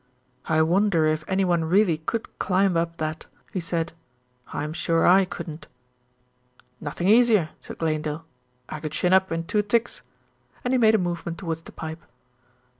[0.47, 3.93] "I wonder if anyone really could climb up that," he said.
[4.51, 5.67] "I'm sure I couldn't."
[6.79, 8.25] "Nothing easier," said Glanedale.
[8.67, 10.01] "I could shin up in two ticks,"
[10.63, 12.01] and he made a movement towards the pipe.